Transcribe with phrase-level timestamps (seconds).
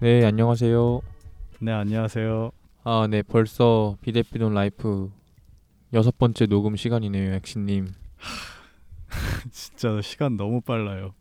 [0.00, 1.00] 네, 안녕하세요.
[1.60, 2.50] 네, 안녕하세요.
[2.84, 5.10] 아, 네, 벌써 BDBD 라이프
[5.92, 7.88] 여섯 번째 녹음 시간이네요, 엑시님.
[9.50, 11.14] 진짜 시간 너무 빨라요.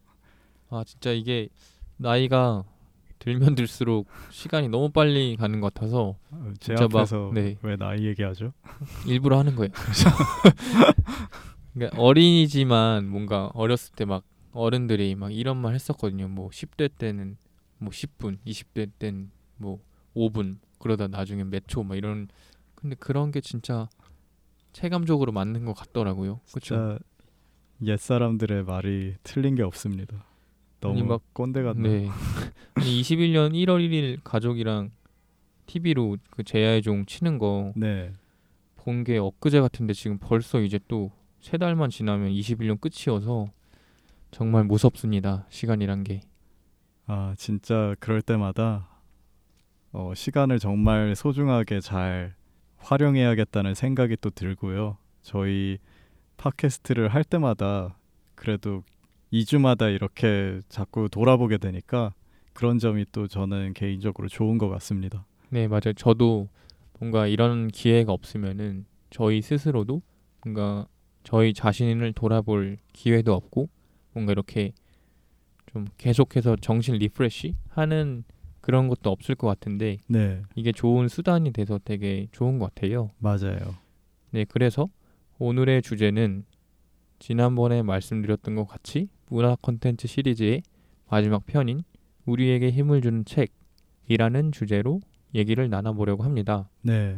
[0.69, 1.49] 아, 진짜 이게
[1.97, 2.63] 나이가
[3.19, 7.57] 들면 들수록 시간이 너무 빨리 가는 것 같아서 어, 제 진짜 막, 앞에서 네.
[7.61, 8.53] 왜 나이 얘기하죠?
[9.05, 9.71] 일부러 하는 거예요.
[11.73, 16.27] 그러니까 어린이지만 뭔가 어렸을 때 막 어른들이 막 이런 말 했었거든요.
[16.27, 17.37] 뭐 10대 때는
[17.79, 19.79] 뭐 10분, 20대 때는 뭐
[20.15, 22.27] 5분 그러다 나중에 몇 초 막 이런
[22.75, 23.89] 근데 그런 게 진짜
[24.73, 26.39] 체감적으로 맞는 것 같더라고요.
[26.51, 26.99] 그렇죠?
[27.85, 30.25] 옛 사람들의 말이 틀린 게 없습니다.
[30.79, 31.89] 너무 막- 꼰대 같네.
[31.89, 32.07] 네.
[32.75, 34.91] 아니 21년 1월 1일 가족이랑
[35.65, 38.11] TV로 그 제야의 종 치는 거 네.
[38.77, 43.47] 본게 엊그제 같은데 지금 벌써 이제 또 세 달만 지나면 21년 끝이어서
[44.29, 45.45] 정말 무섭습니다.
[45.49, 46.19] 시간이란 게.
[47.11, 48.87] 아 진짜 그럴 때마다
[49.91, 52.35] 어, 시간을 정말 소중하게 잘
[52.77, 54.95] 활용해야겠다는 생각이 또 들고요.
[55.23, 55.79] 저희
[56.37, 57.97] 팟캐스트를 할 때마다
[58.35, 58.83] 그래도
[59.33, 62.13] 2주마다 이렇게 자꾸 돌아보게 되니까
[62.53, 65.25] 그런 점이 또 저는 개인적으로 좋은 것 같습니다.
[65.49, 65.93] 네, 맞아요.
[65.95, 66.47] 저도
[66.99, 70.03] 뭔가 이런 기회가 없으면은 저희 스스로도
[70.45, 70.85] 뭔가
[71.23, 73.67] 저희 자신을 돌아볼 기회도 없고
[74.13, 74.73] 뭔가 이렇게
[75.71, 78.23] 좀 계속해서 정신 refresh 하는
[78.61, 83.11] 그런 것도 없을 것 같은데 네, 이게 좋은 수단이 돼서 되게 좋은 것 같아요.
[83.19, 83.75] 맞아요.
[84.31, 84.89] 네, 그래서
[85.37, 86.45] 오늘의 주제는
[87.19, 90.63] 지난번에 말씀드렸던 것 같이 문화 콘텐츠 시리즈의
[91.09, 91.83] 마지막 편인
[92.25, 95.01] 우리에게 힘을 주는 책이라는 주제로
[95.35, 96.69] 얘기를 나눠보려고 합니다.
[96.81, 97.17] 네,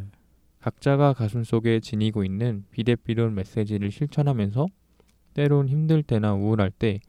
[0.59, 4.67] 각자가 가슴 속에 지니고 있는 비대비론 메시지를 실천하면서
[5.34, 7.00] 때론 힘들 때나 우울할 때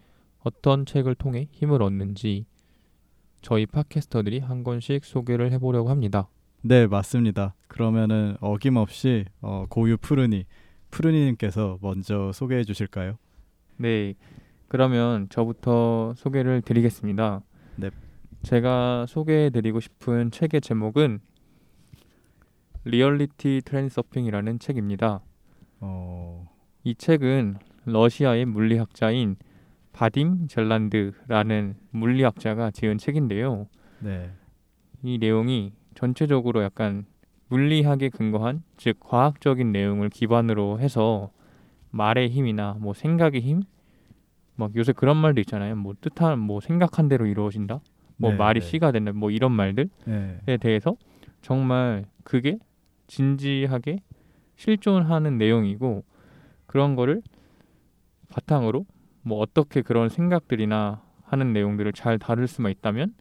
[0.45, 2.47] 어떤 책을 통해 힘을 얻는지
[3.41, 6.29] 저희 팟캐스터들이 한 권씩 소개를 해보려고 합니다.
[6.63, 7.55] 네, 맞습니다.
[7.67, 10.45] 그러면은 어김없이 어, 고유 푸르니
[10.91, 13.19] 푸르니님께서 먼저 소개해 주실까요?
[13.79, 14.15] 네,
[14.69, 17.43] 그러면 저부터 소개를 드리겠습니다.
[17.77, 17.91] 네.
[18.43, 21.21] 제가 소개해 드리고 싶은 책의 제목은
[22.85, 25.21] 리얼리티 트랜서핑이라는 책입니다.
[25.81, 26.49] 어,
[26.85, 29.37] 이 책은 러시아의 물리학자인
[29.93, 33.69] 바딤 젤란드라는 물리학자가 지은 책인데요.
[34.01, 34.31] 네,
[35.03, 37.05] 이 내용이 전체적으로 약간
[37.49, 41.31] 물리학에 근거한 즉 과학적인 내용을 기반으로 해서
[41.91, 43.63] 말의 힘이나 뭐 생각의 힘,
[44.57, 45.77] 막 요새 그런 말도 있잖아요.
[45.77, 47.81] 뭐 뜻한 뭐 생각한 대로 이루어진다.
[48.17, 48.67] 뭐 네, 말이 네.
[48.67, 49.13] 씨가 된다.
[49.13, 50.97] 뭐 이런 말들에 네, 대해서
[51.43, 52.59] 정말 그게
[53.07, 53.99] 진지하게
[54.57, 56.05] 실존하는 내용이고
[56.67, 57.21] 그런 거를
[58.29, 58.87] 바탕으로
[59.23, 63.15] 뭐 어떻게 그런 생각들이나 하는 내용들을 잘 다룰 수만 있다면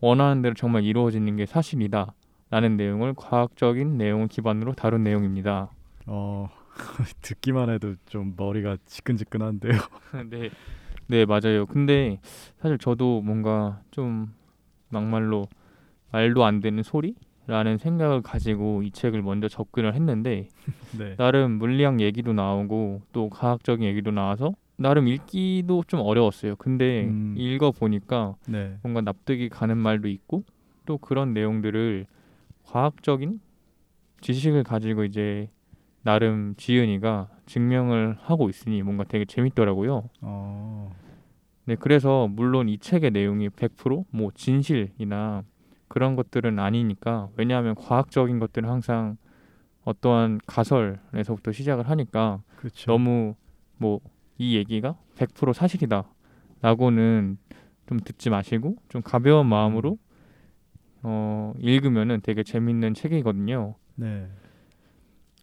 [0.00, 2.14] 원하는 대로 정말 이루어지는 게 사실이다.
[2.50, 5.70] 라는 내용을 과학적인 내용을 기반으로 다룬 내용입니다.
[6.06, 6.48] 어,
[7.20, 9.72] 듣기만 해도 좀 머리가 지끈지끈한데요.
[10.30, 10.48] 네,
[11.08, 11.66] 네 맞아요.
[11.66, 12.20] 근데
[12.58, 14.32] 사실 저도 뭔가 좀
[14.88, 15.46] 막말로
[16.10, 20.48] 말도 안 되는 소리라는 생각을 가지고 이 책을 먼저 접근을 했는데
[20.98, 26.56] 네, 나름 물리학 얘기도 나오고 또 과학적인 얘기도 나와서 나름 읽기도 좀 어려웠어요.
[26.56, 27.34] 근데 음.
[27.36, 30.44] 읽어 보니까 네, 뭔가 납득이 가는 말도 있고
[30.86, 32.06] 또 그런 내용들을
[32.64, 33.40] 과학적인
[34.20, 35.50] 지식을 가지고 이제
[36.02, 40.08] 나름 지은이가 증명을 하고 있으니 뭔가 되게 재밌더라고요.
[40.20, 40.94] 어,
[41.64, 45.42] 네, 그래서 물론 이 책의 내용이 100%뭐 진실이나
[45.88, 49.16] 그런 것들은 아니니까 왜냐하면 과학적인 것들은 항상
[49.84, 52.92] 어떠한 가설에서부터 시작을 하니까 그렇죠.
[52.92, 53.34] 너무
[53.76, 54.00] 뭐
[54.38, 57.38] 이 얘기가 100% 사실이다라고는
[57.86, 59.98] 좀 듣지 마시고 좀 가벼운 마음으로
[61.02, 63.74] 어 읽으면은 되게 재밌는 책이거든요.
[63.96, 64.28] 네,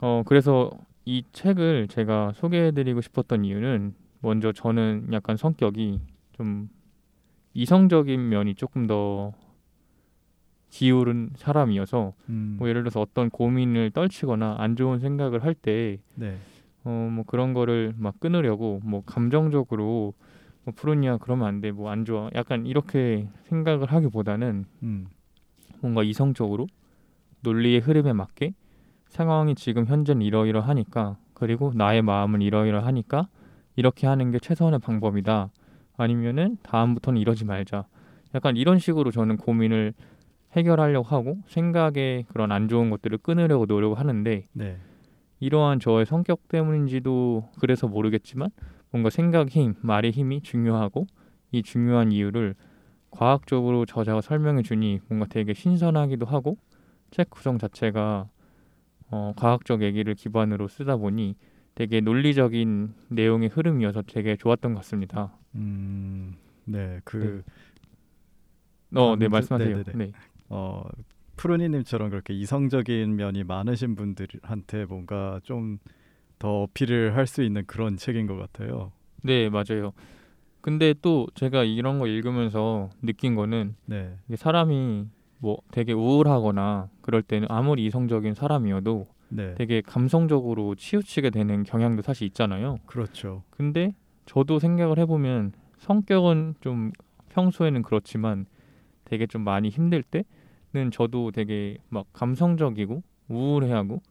[0.01, 0.71] 어 그래서
[1.05, 6.01] 이 책을 제가 소개해드리고 싶었던 이유는 먼저 저는 약간 성격이
[6.33, 6.69] 좀
[7.53, 9.33] 이성적인 면이 조금 더
[10.69, 16.37] 기울은 사람이어서 음, 뭐 예를 들어서 어떤 고민을 떨치거나 안 좋은 생각을 할때 네,
[16.85, 20.13] 어 뭐 그런 거를 막 끊으려고 뭐 감정적으로
[20.63, 22.29] 뭐 푸르니야 그러면 안 돼 뭐 안 좋아.
[22.35, 25.07] 약간 이렇게 생각을 하기보다는 음,
[25.81, 26.67] 뭔가 이성적으로
[27.41, 28.53] 논리의 흐름에 맞게
[29.09, 33.27] 상황이 지금 현재는 이러이러하니까 그리고 나의 마음은 이러이러하니까
[33.75, 35.49] 이렇게 하는 게 최선의 방법이다.
[35.97, 37.85] 아니면은 다음부터는 이러지 말자.
[38.33, 39.93] 약간 이런 식으로 저는 고민을
[40.53, 44.77] 해결하려고 하고 생각의 그런 안 좋은 것들을 끊으려고 노력을 하는데 네,
[45.39, 48.49] 이러한 저의 성격 때문인지도 그래서 모르겠지만
[48.91, 51.05] 뭔가 생각 힘, 말의 힘이 중요하고
[51.51, 52.55] 이 중요한 이유를
[53.11, 56.57] 과학적으로 저자가 설명해 주니 뭔가 되게 신선하기도 하고
[57.11, 58.27] 책 구성 자체가
[59.11, 61.35] 어, 과학적 얘기를 기반으로 쓰다 보니
[61.75, 65.37] 되게 논리적인 내용의 흐름이어서 되게 좋았던 것 같습니다.
[65.55, 66.35] 음,
[66.65, 67.43] 네, 그
[68.95, 69.77] 어, 네 말씀하세요.
[69.77, 69.91] 네네네.
[69.95, 70.11] 네.
[70.49, 70.83] 어,
[71.35, 75.79] 푸르니님처럼 그렇게 이성적인 면이 많으신 분들한테 뭔가 좀
[76.39, 78.91] 더 어필을 할 수 있는 그런 책인 것 같아요.
[79.23, 79.93] 네, 맞아요.
[80.61, 85.05] 근데 또 제가 이런 거 읽으면서 느낀 거는 네, 사람이
[85.39, 92.27] 뭐 되게 우울하거나 그럴 때는 아무리 이성적인 사람이어도 네, 되게 감성적으로 치우치게 되는 경향도 사실
[92.27, 92.77] 있잖아요.
[92.85, 93.43] 그렇죠.
[93.49, 93.93] 근데
[94.25, 96.91] 저도 생각을 해보면 성격은 좀
[97.29, 98.45] 평소에는 그렇지만
[99.03, 100.23] 되게 좀 많이 힘들 때
[100.75, 104.01] 는 저도 되게 막 감성적이고 우울해하고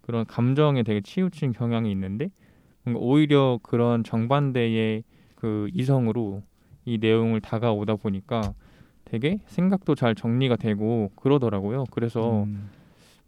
[0.00, 2.30] 그런 감정에 되게 치우친 경향이 있는데
[2.82, 5.04] 뭔가 오히려 그런 정반대의
[5.34, 6.42] 그 이성으로
[6.86, 8.54] 이 내용을 다가오다 보니까
[9.04, 11.84] 되게 생각도 잘 정리가 되고 그러더라고요.
[11.90, 12.70] 그래서 음,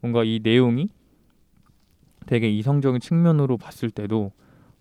[0.00, 0.88] 뭔가 이 내용이
[2.25, 4.32] 되게 이성적인 측면으로 봤을 때도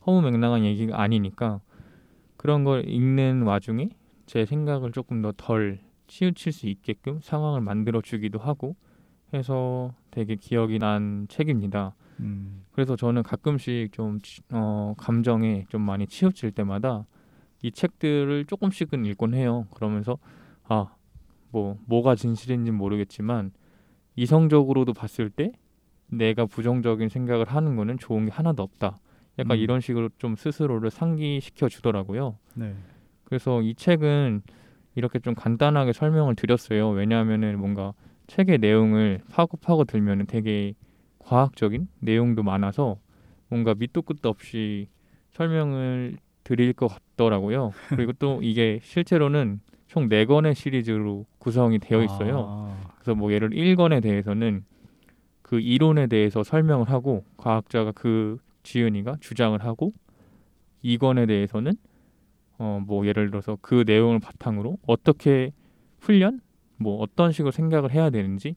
[0.08, 1.60] 허무맹랑한 얘기가 아니니까
[2.38, 3.90] 그런 걸 읽는 와중에
[4.26, 8.76] 제 생각을 조금 더 덜 치우칠 수 있게끔 상황을 만들어 주기도 하고
[9.34, 11.96] 해서 되게 기억이 난 책입니다.
[12.20, 17.06] 음, 그래서 저는 가끔씩 좀 치- 어, 감정에 좀 많이 치우칠 때마다
[17.62, 19.68] 이 책들을 조금씩은 읽곤 해요.
[19.74, 20.18] 그러면서
[20.64, 20.96] 아
[21.56, 23.52] 뭐 뭐가 진실인지 는 모르겠지만
[24.18, 25.54] 이성적으로도 봤을 때
[26.08, 29.00] 내가 부정적인 생각을 하는 거는 좋은 게 하나도 없다.
[29.40, 29.62] 약간 음.
[29.64, 32.38] 이런 식으로 좀 스스로를 상기시켜 주더라고요.
[32.56, 32.76] 네,
[33.24, 34.42] 그래서 이 책은
[34.96, 36.90] 이렇게 좀 간단하게 설명을 드렸어요.
[36.90, 37.94] 왜냐하면은 뭔가
[38.28, 40.74] 책의 내용을 파고 파고 들면은 되게
[41.20, 42.98] 과학적인 내용도 많아서
[43.50, 44.88] 뭔가 밑도 끝도 없이
[45.34, 47.72] 설명을 드릴 것 같더라고요.
[47.90, 52.46] 그리고 또 이게 실제로는 총 네 권의 시리즈로 구성이 되어 있어요.
[52.50, 54.64] 아, 그래서 뭐 예를 1권에 대해서는
[55.42, 59.94] 그 이론에 대해서 설명을 하고 과학자가 그 지은이가 주장을 하고
[60.84, 61.74] 2권에 대해서는
[62.58, 65.52] 어 뭐 예를 들어서 그 내용을 바탕으로 어떻게
[66.00, 66.42] 훈련?
[66.78, 68.56] 뭐 어떤 식으로 생각을 해야 되는지?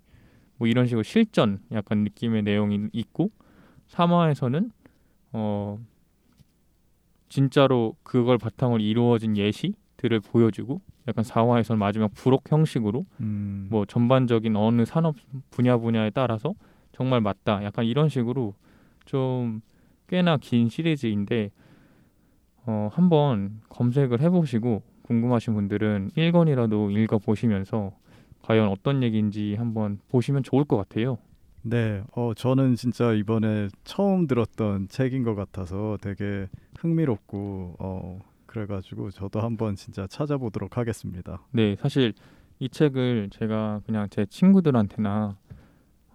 [0.57, 3.31] 뭐 이런 식으로 실전 약간 느낌의 내용이 있고
[3.89, 4.71] 3화에서는
[5.33, 5.79] 어
[7.29, 14.85] 진짜로 그걸 바탕으로 이루어진 예시들을 보여주고 약간 4화에서는 마지막 부록 형식으로 음, 뭐 전반적인 어느
[14.85, 15.17] 산업
[15.51, 16.55] 분야 분야에 따라서
[16.93, 17.63] 정말 맞다.
[17.65, 18.55] 약간 이런 식으로
[19.05, 19.61] 좀
[20.09, 21.51] 꽤나 긴 시리즈인데
[22.69, 27.93] 어 한번 검색을 해보시고 궁금하신 분들은 1권이라도 읽어 보시면서
[28.43, 31.17] 과연 어떤 얘기인지 한번 보시면 좋을 것 같아요.
[31.63, 36.47] 네, 어, 저는 진짜 이번에 처음 들었던 책인 것 같아서 되게
[36.79, 41.41] 흥미롭고 어, 그래가지고 저도 한번 진짜 찾아보도록 하겠습니다.
[41.53, 42.13] 네, 사실
[42.59, 45.37] 이 책을 제가 그냥 제 친구들한테나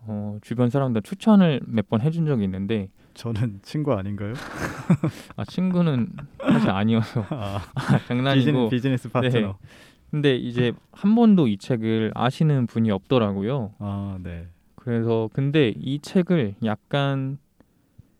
[0.05, 4.33] 어, 주변 사람들 추천을 몇 번 해준 적이 있는데 저는 친구 아닌가요?
[5.35, 7.61] 아 친구는 사실 아니어서 아,
[8.07, 9.57] 장난이고 비즈니스, 비즈니스 파트너.
[10.11, 13.73] 근데 이제 한 번도 이 책을 아시는 분이 없더라고요.
[13.79, 14.47] 아, 네.
[14.75, 17.39] 그래서 근데 이 책을 약간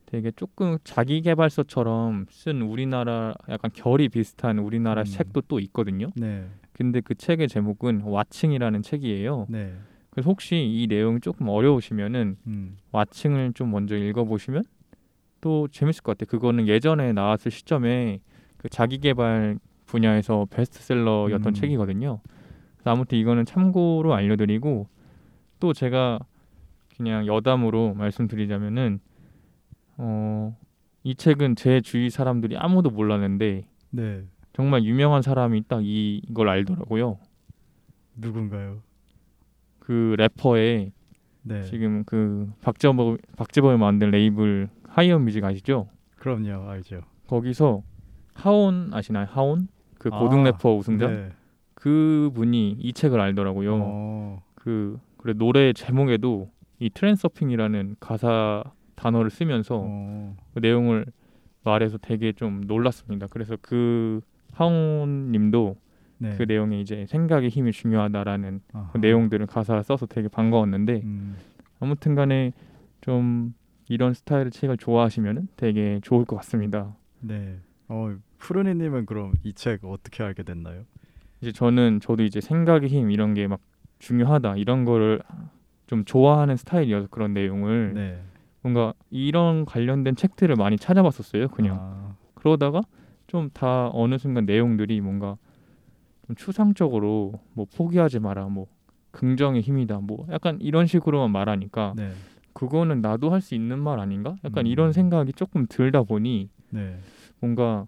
[0.06, 5.06] 되게 조금 자기계발서처럼 쓴 우리나라 약간 결이 비슷한 우리나라 음.
[5.06, 6.08] 책도 또 있거든요.
[6.16, 9.48] 네, 근데 그 책의 제목은 와칭이라는 책이에요.
[9.50, 9.76] 네.
[10.12, 14.64] 그래서 혹시 이 내용이 조금 어려우시면은 음, 와칭을 좀 먼저 읽어보시면
[15.44, 16.32] 또 재밌을 것 같아요.
[16.32, 18.22] 그거는 예전에 나왔을 시점에
[18.56, 21.54] 그 자기계발 분야에서 베스트셀러였던 음.
[21.54, 22.22] 책이거든요.
[22.86, 24.88] 아무튼 이거는 참고로 알려드리고
[25.60, 26.20] 또 제가
[26.96, 29.02] 그냥 여담으로 말씀드리자면은
[29.98, 30.56] 어,
[31.04, 34.24] 이 책은 제 주위 사람들이 아무도 몰랐는데 네.
[34.54, 37.18] 정말 유명한 사람이 딱 이- 이걸 알더라고요.
[38.16, 38.82] 누군가요?
[39.80, 40.94] 그 래퍼의
[41.42, 41.64] 네.
[41.64, 45.88] 지금 그 박재범 박재범이 만든 레이블 하이어 뮤직 아시죠?
[46.18, 47.02] 그럼요, 알죠.
[47.28, 47.82] 거기서
[48.36, 49.26] 하온 아시나요?
[49.28, 51.30] 하온 그 고등 아, 래퍼 우승자 네.
[51.74, 53.80] 그 분이 이 책을 알더라고요.
[53.82, 61.08] 어, 그 그래 노래 제목에도 이 트랜서핑이라는 가사 단어를 쓰면서 어, 그 내용을
[61.64, 63.26] 말해서 되게 좀 놀랐습니다.
[63.32, 64.22] 그래서 그
[64.52, 65.76] 하온님도
[66.20, 66.36] 네.
[66.38, 68.62] 그 내용에 이제 생각의 힘이 중요하다라는.
[68.92, 71.36] 그 내용들을 가사 써서 되게 반가웠는데 음,
[71.80, 72.54] 아무튼간에
[73.02, 73.56] 좀
[73.90, 76.96] 이런 스타일의 책을 좋아하시면 되게 좋을 것 같습니다.
[77.20, 77.60] 네.
[77.90, 80.84] 어, 푸르니님은 그럼 이 책 어떻게 알게 됐나요?
[81.42, 83.60] 이제 저는 저도 이제 생각의 힘 이런 게 막
[84.00, 85.22] 중요하다 이런 거를
[85.88, 88.22] 좀 좋아하는 스타일이어서 그런 내용을 네.
[88.62, 91.50] 뭔가 이런 관련된 책들을 많이 찾아봤었어요.
[91.50, 92.82] 그냥 아, 그러다가
[93.28, 95.38] 좀 다 어느 순간 내용들이 뭔가
[96.28, 98.68] 좀 추상적으로 뭐 포기하지 마라, 뭐
[99.12, 102.12] 긍정의 힘이다, 뭐 약간 이런 식으로만 말하니까 네.
[102.54, 104.36] 그거는 나도 할 수 있는 말 아닌가?
[104.44, 104.72] 약간 음.
[104.72, 107.00] 이런 생각이 조금 들다 보니 네.
[107.40, 107.86] 뭔가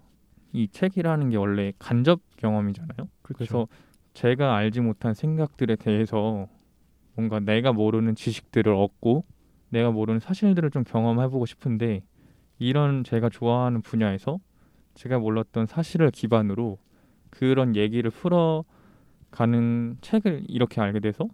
[0.53, 3.07] 이 책이라는 게 원래 간접 경험이잖아요.
[3.21, 3.33] 그쵸.
[3.37, 3.67] 그래서
[4.13, 6.47] 제가 알지 못한 생각들에 대해서
[7.15, 9.25] 뭔가 내가 모르는 지식들을 얻고
[9.69, 12.03] 내가 모르는 사실들을 좀 경험해보고 싶은데
[12.59, 14.39] 이런 제가 좋아하는 분야에서
[14.95, 16.77] 제가 몰랐던 사실을 기반으로
[17.29, 18.09] 그런 얘기를
[19.31, 21.27] 풀어가는 책을 이렇게 알게 돼서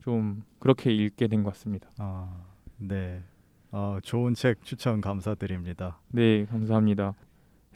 [0.00, 1.90] 좀 그렇게 읽게 된 것 같습니다.
[1.98, 2.28] 아,
[2.78, 3.22] 네.
[3.70, 5.98] 어, 좋은 책 추천 감사드립니다.
[6.08, 7.14] 네, 감사합니다.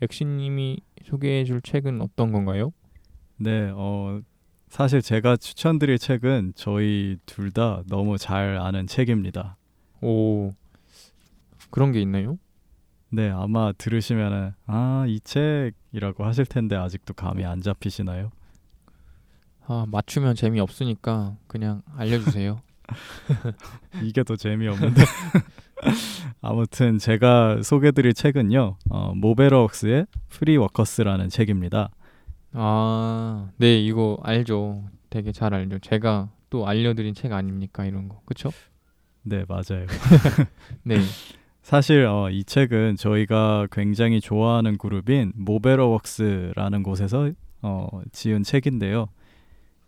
[0.00, 2.72] 엑시님이 소개해줄 책은 어떤 건가요?
[3.36, 4.20] 네, 어,
[4.68, 9.56] 사실 제가 추천드릴 책은 저희 둘 다 너무 잘 아는 책입니다.
[10.00, 10.50] 오,
[11.70, 12.38] 그런 게 있나요?
[13.10, 18.30] 네, 아마 들으시면은 아, 이 책이라고 하실 텐데 아직도 감이 안 잡히시나요?
[19.66, 22.62] 아, 맞추면 재미없으니까 그냥 알려주세요.
[24.02, 25.02] 이게 더 재미없는데.
[26.40, 31.90] 아무튼 제가 소개드릴 책은요, 어, 모베러웍스의 프리 워커스라는 책입니다.
[32.52, 34.84] 아, 네, 이거 알죠.
[35.10, 35.78] 되게 잘 알죠.
[35.80, 38.50] 제가 또 알려드린 책 아닙니까 이런 거, 그쵸?
[39.22, 39.86] 네, 맞아요.
[40.82, 40.96] 네,
[41.62, 47.30] 사실 어, 이 책은 저희가 굉장히 좋아하는 그룹인 모베러웍스라는 곳에서
[47.62, 49.08] 어, 지은 책인데요.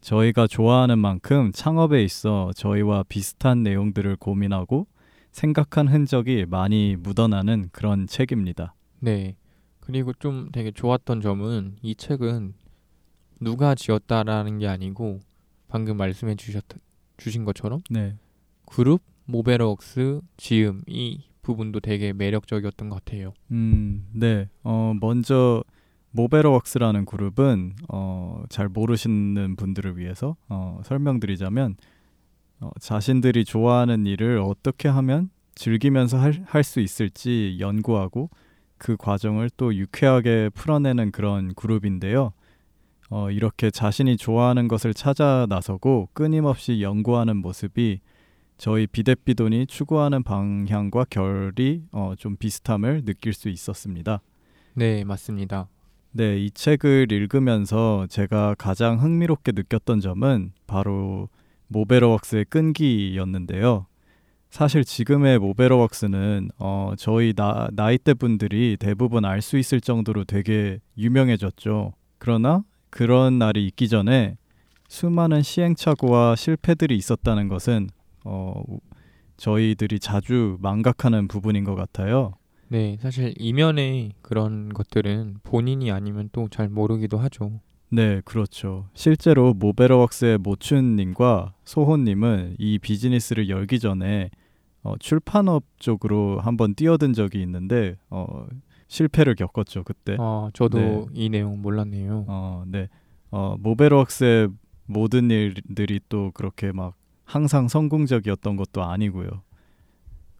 [0.05, 4.87] 저희가 좋아하는 만큼 창업에 있어 저희와 비슷한 내용들을 고민하고
[5.33, 8.75] 생각한 흔적이 많이 묻어나는 그런 책입니다.
[9.01, 9.35] 네.
[9.81, 12.53] 그리고 좀 되게 좋았던 점은 이 책은
[13.41, 15.21] 누가 지었다라는 게 아니고
[15.69, 16.65] 방금 말씀해 주셨
[17.17, 18.17] 주신 것처럼 네,
[18.67, 23.33] 그룹 모베러웍스 지음 이 부분도 되게 매력적이었던 것 같아요.
[23.51, 24.49] 음, 네.
[24.63, 25.65] 어, 먼저
[26.15, 31.77] 모베러웍스라는 그룹은 어, 잘 모르시는 분들을 위해서 어, 설명드리자면
[32.61, 38.31] 어, 자신들이 좋아하는 일을 어떻게 하면 즐기면서 할 수 있을지 연구하고
[38.79, 42.33] 그 과정을 또 유쾌하게 풀어내는 그런 그룹인데요.
[43.11, 48.01] 어, 이렇게 자신이 좋아하는 것을 찾아 나서고 끊임없이 연구하는 모습이
[48.57, 54.21] 저희 비대비돈이 추구하는 방향과 결이 어, 좀 비슷함을 느낄 수 있었습니다.
[54.75, 55.69] 네, 맞습니다.
[56.17, 61.29] 네, 이 책을 읽으면서 제가 가장 흥미롭게 느꼈던 점은 바로
[61.67, 63.87] 모베러웍스의 끈기였는데요.
[64.49, 71.95] 사실 지금의 모베러웍스는 어, 저희 나, 나이대 분들이 대부분 알 수 있을 정도로 되게 유명해졌죠.
[72.19, 74.37] 그러나 그런 날이 있기 전에
[74.89, 77.89] 수많은 시행착오와 실패들이 있었다는 것은
[78.25, 78.63] 어,
[79.37, 82.35] 저희들이 자주 망각하는 부분인 것 같아요.
[82.75, 87.61] 네, 사실 이면에 그런 것들은 본인이 아니면 또 잘 모르기도 하죠.
[87.91, 88.89] 네, 그렇죠.
[88.95, 94.31] 실제로 모베러웍스의 모춘님과 소호님은 이 비즈니스를 열기 전에
[94.83, 98.45] 어, 출판업 쪽으로 한번 뛰어든 적이 있는데 어,
[98.89, 100.17] 실패를 겪었죠 그때.
[100.19, 101.07] 아, 저도 네.
[101.15, 102.25] 이 내용 몰랐네요.
[102.27, 102.89] 어, 네.
[103.31, 104.49] 어, 모베러웍스의
[104.87, 109.29] 모든 일들이 또 그렇게 막 항상 성공적이었던 것도 아니고요.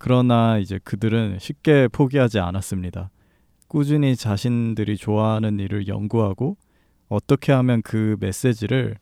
[0.05, 3.09] 그러나 이제 그들은 쉽게 포기하지 않았습니다.
[3.69, 6.59] 꾸준히 자신들이 좋아하는 일을 연구하고
[7.09, 8.99] 어떻게 하면 그 메시지를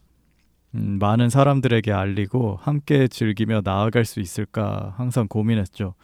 [0.76, 5.94] 음, 많은 사람들에게 알리고 함께 즐기며 나아갈 수 있을까 항상 고민했죠.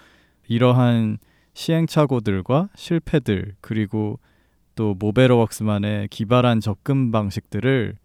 [0.48, 1.18] 이러한
[1.54, 4.18] 시행착오들과 실패들 그리고
[4.74, 7.96] 또 모베러웍스만의 기발한 접근 방식들을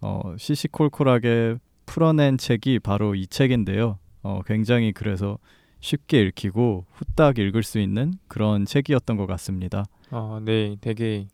[0.00, 3.98] 어, 시시콜콜하게 풀어낸 책이 바로 이 책인데요.
[4.22, 5.38] 어, 굉장히 그래서
[5.80, 9.84] 쉽게 읽히고 후딱 읽을 수 있는 그런 책이었던 것 같습니다.
[10.10, 11.28] 아, 네, 되게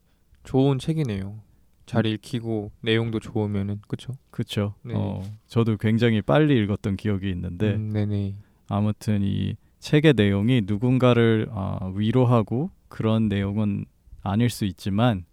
[0.44, 1.40] 좋은 책이네요.
[1.86, 4.14] 잘 읽히고 내용도 좋으면은 그쵸?
[4.30, 4.74] 그렇죠.
[4.82, 4.94] 네.
[4.96, 8.36] 어, 저도 굉장히 빨리 읽었던 기억이 있는데 음, 네네.
[8.68, 13.84] 아무튼 이 책의 내용이 누군가를 아, 위로하고 그런 내용은
[14.22, 15.26] 아닐 수 있지만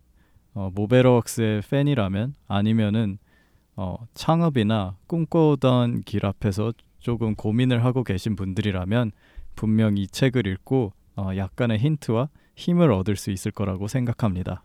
[0.54, 3.18] 어, 모베러웍스의 팬이라면 아니면은
[3.78, 9.12] 어, 창업이나 꿈꿔오던 길 앞에서 조금 고민을 하고 계신 분들이라면
[9.56, 14.64] 분명 이 책을 읽고 어, 약간의 힌트와 힘을 얻을 수 있을 거라고 생각합니다.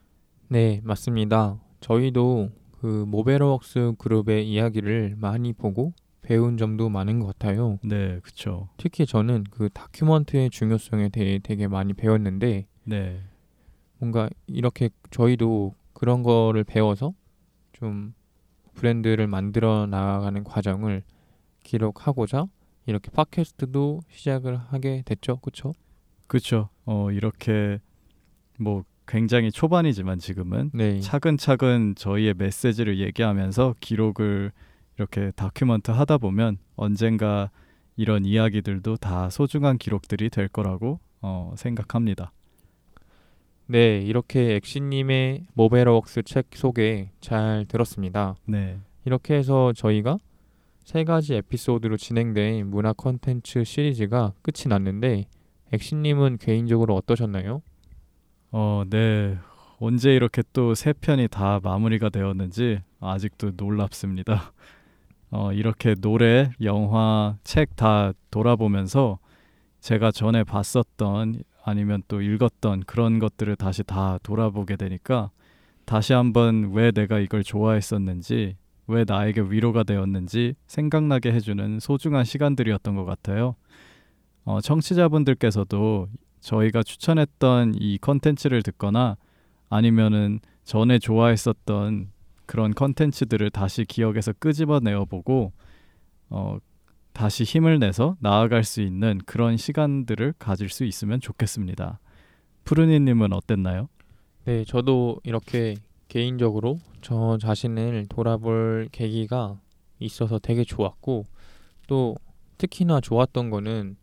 [0.48, 1.58] 네, 맞습니다.
[1.80, 2.50] 저희도
[2.80, 7.78] 그 모베러웍스 그룹의 이야기를 많이 보고 배운 점도 많은 것 같아요.
[7.82, 8.68] 네, 그렇죠.
[8.76, 13.20] 특히 저는 그 다큐먼트의 중요성에 대해 되게 많이 배웠는데 네,
[13.98, 17.14] 뭔가 이렇게 저희도 그런 거를 배워서
[17.72, 18.14] 좀
[18.74, 21.02] 브랜드를 만들어 나가는 과정을
[21.66, 22.46] 기록하고자
[22.86, 25.38] 이렇게 팟캐스트도 시작을 하게 됐죠.
[25.38, 25.74] 그렇죠?
[26.28, 26.68] 그렇죠.
[26.84, 27.80] 어, 이렇게
[28.58, 31.00] 뭐 굉장히 초반이지만 지금은 네.
[31.00, 34.52] 차근차근 저희의 메시지를 얘기하면서 기록을
[34.96, 37.50] 이렇게 document 하다 보면 언젠가
[37.96, 42.32] 이런 이야기들도 다 소중한 기록들이 될 거라고 어, 생각합니다.
[43.66, 48.36] 네, 이렇게 엑시님의 모베러웍스 책 소개 잘 들었습니다.
[48.44, 48.78] 네.
[49.04, 50.18] 이렇게 해서 저희가
[50.86, 55.26] 세 가지 에피소드로 진행된 문화 컨텐츠 시리즈가 끝이 났는데
[55.72, 57.60] 엑시님은 개인적으로 어떠셨나요?
[58.52, 59.36] 어, 네.
[59.80, 64.52] 언제 이렇게 또 세 편이 다 마무리가 되었는지 아직도 놀랍습니다.
[65.32, 69.18] 어, 이렇게 노래, 영화, 책 다 돌아보면서
[69.80, 75.30] 제가 전에 봤었던 아니면 또 읽었던 그런 것들을 다시 다 돌아보게 되니까
[75.84, 78.56] 다시 한번 왜 내가 이걸 좋아했었는지
[78.88, 83.56] 왜 나에게 위로가 되었는지 생각나게 해주는 소중한 시간들이었던 것 같아요.
[84.44, 86.08] 어, 청취자분들께서도
[86.40, 89.16] 저희가 추천했던 이 컨텐츠를 듣거나
[89.68, 92.10] 아니면은 전에 좋아했었던
[92.46, 95.52] 그런 컨텐츠들을 다시 기억에서 끄집어내어 보고
[96.28, 96.58] 어,
[97.12, 101.98] 다시 힘을 내서 나아갈 수 있는 그런 시간들을 가질 수 있으면 좋겠습니다.
[102.64, 103.88] 푸르니님은 어땠나요?
[104.44, 105.76] 네, 저도 이렇게
[106.08, 109.60] 개인적으로 저 자신을 돌아볼 계기가
[109.98, 111.24] 있어서 되게 좋았고
[111.86, 112.16] 또
[112.58, 113.96] 특히나 좋았던 거는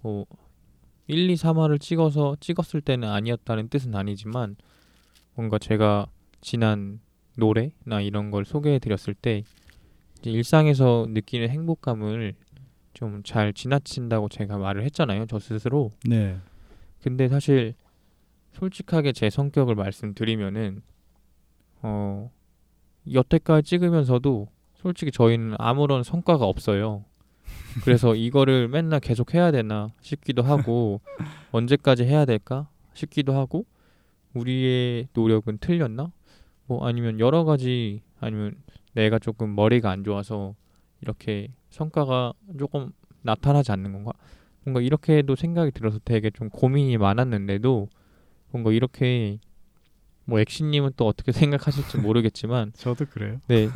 [0.00, 0.26] 뭐
[1.06, 4.56] 1, 2, 3화를 찍어서 찍었을 때는 아니었다는 뜻은 아니지만
[5.34, 6.06] 뭔가 제가
[6.40, 7.00] 지난
[7.36, 9.44] 노래나 이런 걸 소개해 드렸을 때
[10.22, 12.34] 일상에서 느끼는 행복감을
[12.98, 15.26] 좀 잘 지나친다고 제가 말을 했잖아요.
[15.26, 15.92] 저 스스로.
[16.04, 16.36] 네.
[17.00, 17.74] 근데 사실
[18.54, 20.82] 솔직하게 제 성격을 말씀드리면은
[21.82, 22.30] 어
[23.12, 27.04] 여태까지 찍으면서도 솔직히 저희는 아무런 성과가 없어요.
[27.84, 31.00] 그래서 이거를 맨날 계속 해야 되나 싶기도 하고
[31.52, 33.66] 언제까지 해야 될까 싶기도 하고
[34.34, 36.12] 우리의 노력은 틀렸나?
[36.66, 38.56] 뭐 아니면 여러 가지 아니면
[38.92, 40.54] 내가 조금 머리가 안 좋아서
[41.00, 44.12] 이렇게 성과가 조금 나타나지 않는 건가?
[44.64, 47.88] 뭔가 이렇게도 생각이 들어서 되게 좀 고민이 많았는데도
[48.50, 49.38] 뭔가 이렇게
[50.28, 53.40] 뭐 엑시님은 또 어떻게 생각하실지 모르겠지만 저도 그래요.
[53.48, 53.70] 네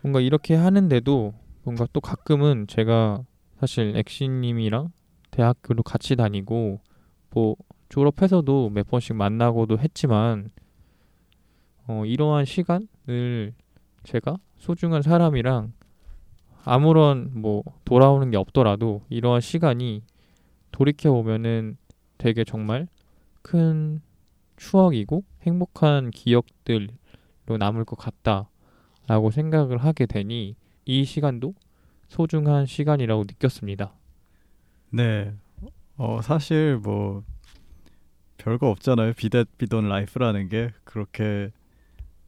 [0.00, 3.22] 뭔가 이렇게 하는데도 뭔가 또 가끔은 제가
[3.58, 4.92] 사실 엑시님이랑
[5.30, 6.80] 대학교도 같이 다니고
[7.32, 7.56] 뭐
[7.90, 10.48] 졸업해서도 몇 번씩 만나고도 했지만
[11.86, 13.52] 어 이러한 시간을
[14.04, 15.74] 제가 소중한 사람이랑
[16.64, 20.02] 아무런 뭐 돌아오는 게 없더라도 이러한 시간이
[20.72, 21.76] 돌이켜 보면은
[22.16, 22.88] 되게 정말
[23.42, 24.00] 큰
[24.60, 26.88] 추억이고 행복한 기억들로
[27.58, 31.54] 남을 것 같다라고 생각을 하게 되니 이 시간도
[32.08, 33.92] 소중한 시간이라고 느꼈습니다.
[34.90, 35.34] 네.
[35.96, 37.24] 어 사실 뭐
[38.36, 39.14] 별거 없잖아요.
[39.14, 41.50] 비댓 비돈 life라는 게 그렇게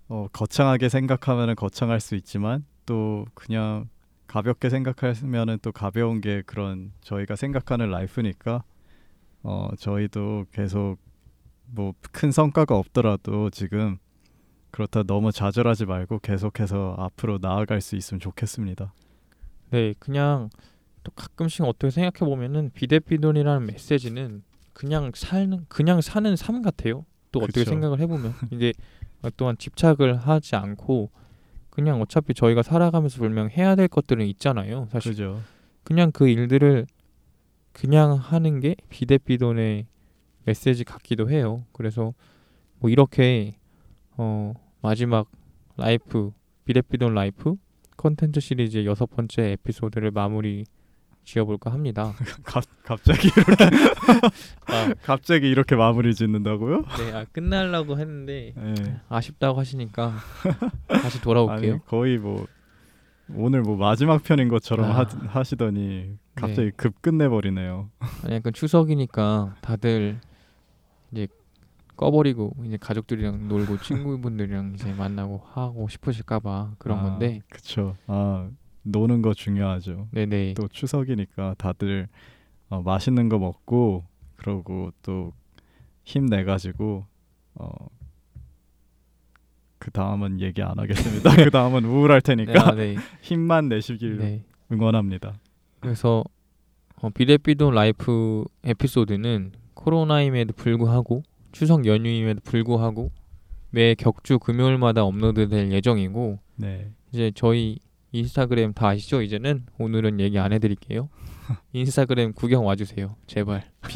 [0.09, 3.89] 어 거창하게 생각하면은 거창할 수 있지만 또 그냥
[4.27, 8.65] 가볍게 생각하면은 또 가벼운 게 그런 저희가 생각하는 라이프니까
[9.43, 10.97] 어 저희도 계속
[11.75, 13.99] 뭐 큰 성과가 없더라도 지금
[14.71, 18.95] 그렇다 너무 좌절하지 말고 계속해서 앞으로 나아갈 수 있으면 좋겠습니다.
[19.71, 20.51] 네, 그냥
[21.03, 27.05] 또 가끔씩 어떻게 생각해 보면은 비대비돈이라는 메시지는 그냥 사는 그냥 사는 삶 같아요.
[27.33, 27.71] 또 어떻게 그쵸.
[27.71, 28.73] 생각을 해보면 이게
[29.37, 31.11] 또한 집착을 하지 않고
[31.71, 34.89] 그냥 어차피 저희가 살아가면서 분명 해야 될 것들은 있잖아요.
[34.91, 35.41] 사실 그죠?
[35.85, 36.87] 그냥 그 일들을
[37.73, 39.87] 그냥 하는 게 비대비돈의
[40.45, 41.65] 메시지 같기도 해요.
[41.73, 42.15] 그래서
[42.79, 43.57] 뭐 이렇게
[44.17, 45.31] 어 마지막
[45.77, 46.33] life
[46.65, 47.57] 비대비돈 life
[47.97, 50.65] 컨텐츠 시리즈의 여섯 번째 에피소드를 마무리
[51.25, 52.13] 지어볼까 합니다.
[52.43, 53.65] 갑 갑자기 이렇게
[54.67, 56.85] 아, 갑자기 이렇게 마무리 짓는다고요?
[56.99, 59.01] 네, 아, 끝날라고 했는데 네.
[59.09, 60.17] 아쉽다고 하시니까
[60.89, 61.73] 다시 돌아올게요.
[61.75, 62.47] 아니 거의 뭐
[63.35, 65.01] 오늘 뭐 마지막 편인 것처럼 아.
[65.01, 67.91] 하, 하시더니 갑자기 급 끝내버리네요.
[68.25, 70.19] 아니 약간 추석이니까 다들
[71.13, 71.29] 이제
[71.97, 77.97] 꺼버리고 이제 가족들이랑 놀고 친구분들이랑 이제 만나고 하고 싶으실까봐 그런 아, 건데 그쵸.
[78.07, 78.51] 아
[78.83, 80.09] 노는 거 중요하죠.
[80.11, 82.09] 네네 또 추석이니까 다들
[82.69, 84.05] 어, 맛있는 거 먹고
[84.37, 85.33] 그러고 또
[86.05, 87.07] 힘내 가지고
[87.55, 87.71] 어.
[89.79, 91.31] 그 다음은 얘기 안 하겠습니다.
[91.45, 94.45] 그 다음은 우울할 테니까 네, 아, 네, 힘만 내시길 네.
[94.71, 95.35] 응원합니다.
[95.81, 96.23] 그래서
[96.97, 103.11] 어, 비대비돈 라이프 에피소드는 코로나임에도 불구하고 추석 연휴임에도 불구하고
[103.71, 106.91] 매 격주 금요일마다 업로드될 예정이고 네.
[107.13, 107.79] 이제 저희
[108.13, 109.23] 인스타그램 다 아시죠?
[109.23, 111.09] 이제는 오늘은 얘기 안 해드릴게요.
[111.73, 113.65] 인스타그램 구경 와주세요, 제발.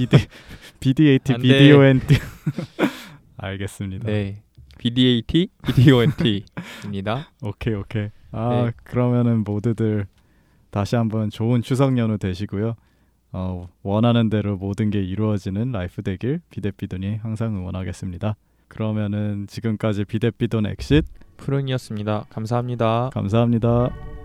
[1.43, 1.59] 돼.
[1.59, 2.01] 비디오 앤
[3.37, 4.07] 알겠습니다.
[4.07, 4.43] 네.
[4.79, 7.33] BDAT, BDONT입니다.
[7.43, 8.09] 오케이 오케이.
[8.31, 8.73] 아 네.
[8.85, 10.07] 그러면은 모두들
[10.71, 12.77] 다시 한번 좋은 추석 연휴 되시고요.
[13.39, 18.35] 어, 원하는 대로 모든 게 이루어지는 life 되길 비대비돈이 항상 응원하겠습니다.
[18.67, 21.05] 그러면은 지금까지 비대비돈 엑싯
[21.37, 22.27] 푸른이었습니다.
[22.31, 23.11] 감사합니다.
[23.13, 24.16] 감사합니다.